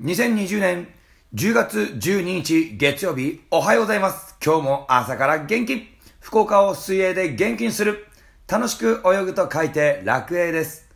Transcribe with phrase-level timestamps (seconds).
[0.00, 0.88] 2020年
[1.36, 4.34] 10月12日月曜日おはようございます。
[4.44, 5.86] 今日も朝から元気
[6.18, 8.04] 福岡を水泳で元気にする
[8.48, 10.90] 楽しく泳ぐと書いて楽泳です。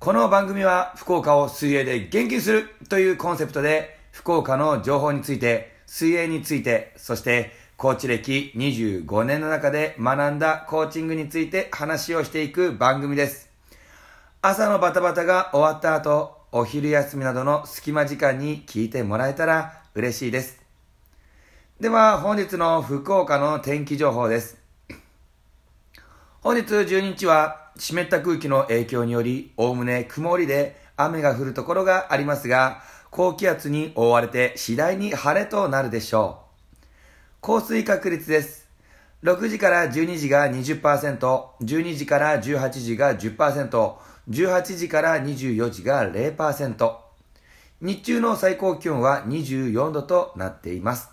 [0.00, 13.48] この番組は福岡を水泳で元気にするというコンセプトで福岡の情報について水泳についてそしてコーチ歴25年の中で学んだコーチングについて話をしていく番組です。
[14.42, 20.60] 朝のバタバタが終わった後、お昼休みなどの隙間時間に聞いてもらえたら嬉しいです。
[21.80, 24.58] では、本日の福岡の天気情報です。
[26.42, 36.42] 本日12日は湿った空気の影響により、おおむね曇りで雨が降るところがありますが、高気圧に覆われて次第に晴れとなるでしょ
[36.74, 36.76] う。
[37.40, 38.68] 降水確率です。
[39.22, 41.18] 6時から12時が20%、
[41.62, 43.96] 12時から18時が10%、
[44.30, 46.96] 18時から24時が0%。
[47.80, 51.10] 日中の最高気温は24度となっています。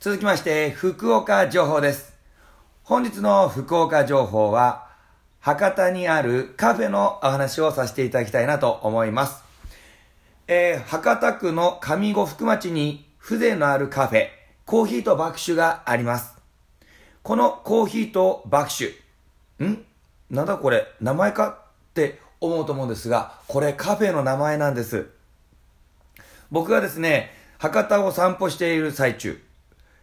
[0.00, 2.12] 続きまして、福岡情報です。
[2.82, 4.88] 本日の福岡情報は、
[5.38, 9.44] 博多にあるカフェのお話をさせていただきたいなと思います。
[10.48, 14.28] えー、博多区の上五福町に風情のあるカフェ、
[14.64, 16.36] コーヒーと爆酒があります。
[17.22, 18.86] このコーヒーと爆酒、
[19.64, 19.84] ん？
[20.30, 21.65] なんだこれ、名前か？
[21.96, 25.06] って思うと思うんですが、これカフェの名前なんです。
[26.50, 29.42] 僕がですね、博多を散歩している最中、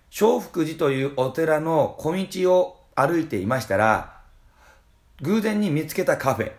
[0.10, 4.18] 正福寺というお寺の小道を歩いていましたら、
[5.22, 6.52] 偶然に見つけたカフェ、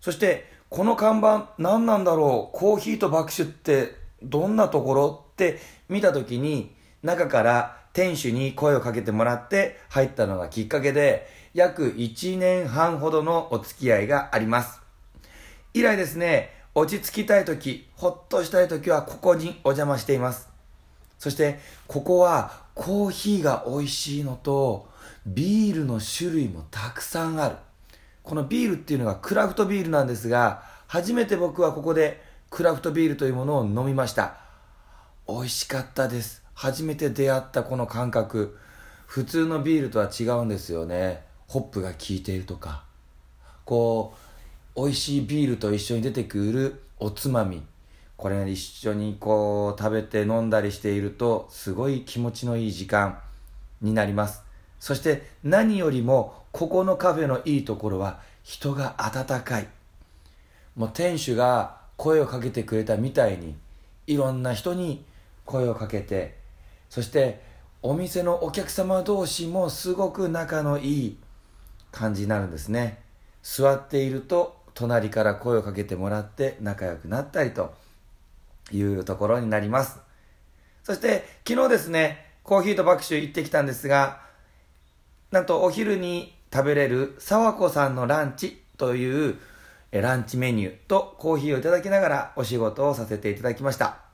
[0.00, 14.80] そしてこの看板何なんだろう、コーヒーと爆酒ってどんなところって見た時に、中から店主に声をかけてもらって入ったのがきっかけで、約1年半ほどのお付き合いがあります。
[15.74, 20.48] 以来ですね、落ち着きたい時、ほっとしたい時はここにお邪魔しています。
[21.18, 24.88] そして、ここはコーヒーが美味しいのと、
[25.26, 27.56] ビールの種類もたくさんある。
[28.22, 34.36] このビールっていうのがクラフトビールなんですが、初めて僕はここでクラフトビールというものを飲みました。
[35.28, 36.47] 美味しかったです。
[36.60, 38.58] 初めて出会ったこの感覚。
[39.06, 41.22] 普通のビールとは違うんですよね。
[41.46, 42.82] ホップが効いているとか。
[43.64, 44.16] こ
[44.74, 47.62] う、美味しいビールと一緒に出てくるおつまみ。
[48.16, 53.20] これ、一緒にこう食べて飲んだりしていると、すごい気持ちのいい時間
[53.80, 54.42] になります。
[54.80, 59.68] そして何よりも、ここのカフェのいいところは、人が温かい。
[60.74, 63.54] もう店主が声をかけてくれたみたいに、
[64.08, 65.04] いろんな人に
[65.44, 66.37] 声をかけて、
[66.88, 67.42] そして
[67.82, 71.18] お店のお客様同士もすごく仲のいい
[71.92, 73.00] 感じになるんですね。
[73.42, 77.74] 座っていると隣から声をかけてもらって仲良くなったりと
[78.72, 79.98] いうところになります。
[80.82, 84.20] そして昨日ですね、コーヒーと爆酒行ってきたんですが、
[85.30, 89.38] なんとお昼に食べれる沢子さんのランチという
[89.90, 94.07] ランチメニューとコーヒーをいただきながらお仕事をさせていただきました。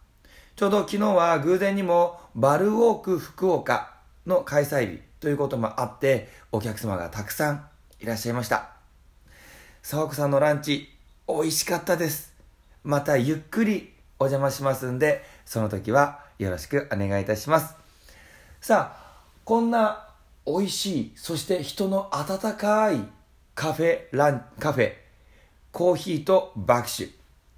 [0.56, 3.92] ちょうど昨日は偶然にもバルウォーク福岡
[4.24, 7.66] の開催日ということもあってお客様がたくさん
[8.00, 8.70] いらっしゃいました。
[9.82, 10.88] 沢子さんのランチ
[11.26, 12.32] 美味しかったです。
[12.84, 17.74] またゆっくりお邪魔しますんで、その時はよろしくお願いいたします。
[18.60, 20.06] さあ、こんな
[20.46, 23.00] 美味しい、そして人の温かい
[23.56, 24.92] カフェ、ラン、カフェ、
[25.72, 27.10] コーヒーと爆酒。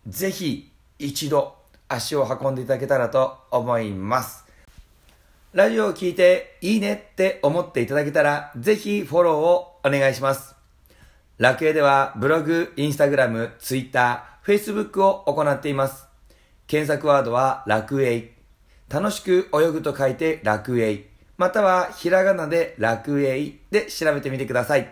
[0.06, 1.56] ぜひ一度
[1.88, 4.44] 足を運んでいただけたらと思います。
[5.52, 10.54] ラジオを聞いていいねって思っていただけたら、ぜひフォローをお願いします。
[11.38, 16.06] 楽園ではブログ、インスタグラム、ツイッター、フェイスブックを行っています。
[16.66, 18.30] 検索ワードは楽園。
[18.88, 21.04] 楽しく泳ぐと書いて楽園。
[21.36, 24.90] またはひらがなで楽園で調べてみてください。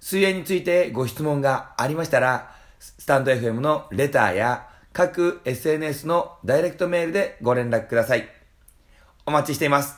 [0.00, 8.28] 水泳についてご質問がありましたら、スタンド FM のレターや各 SNS のダイレクトメールでご連絡ください。
[9.24, 9.96] お待ちしています。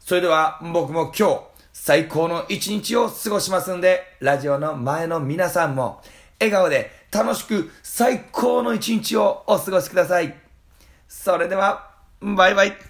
[0.00, 1.40] それでは僕も今日
[1.72, 6.02] 最高の一日を過ごしますんで、ラジオの前の皆さんも
[6.40, 10.34] 笑顔で楽しく最高の一日をお過ごしください。
[11.08, 11.90] それでは、
[12.20, 12.89] バイバイ。